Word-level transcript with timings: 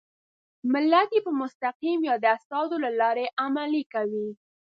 ملت 0.73 1.09
یې 1.15 1.21
په 1.27 1.31
مستقیم 1.41 1.99
یا 2.09 2.15
د 2.21 2.25
استازو 2.37 2.75
له 2.85 2.91
لارې 2.99 3.25
عملي 3.43 3.83
کوي. 3.93 4.29